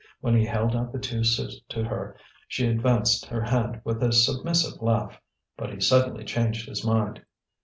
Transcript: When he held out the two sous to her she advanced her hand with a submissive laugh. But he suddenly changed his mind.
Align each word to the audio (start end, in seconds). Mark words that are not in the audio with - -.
When 0.19 0.35
he 0.35 0.45
held 0.47 0.75
out 0.75 0.91
the 0.91 0.97
two 0.97 1.23
sous 1.23 1.61
to 1.69 1.83
her 1.83 2.17
she 2.47 2.65
advanced 2.65 3.25
her 3.27 3.43
hand 3.43 3.81
with 3.83 4.01
a 4.01 4.11
submissive 4.11 4.81
laugh. 4.81 5.21
But 5.57 5.71
he 5.71 5.79
suddenly 5.79 6.23
changed 6.25 6.67
his 6.67 6.83
mind. 6.83 7.23